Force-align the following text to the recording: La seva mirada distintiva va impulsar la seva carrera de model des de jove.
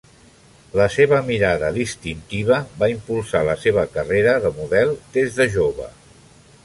La 0.79 0.85
seva 0.93 1.19
mirada 1.27 1.69
distintiva 1.75 2.57
va 2.81 2.89
impulsar 2.93 3.43
la 3.49 3.55
seva 3.67 3.85
carrera 3.99 4.35
de 4.47 4.53
model 4.61 4.97
des 5.19 5.39
de 5.41 5.49
jove. 5.59 5.89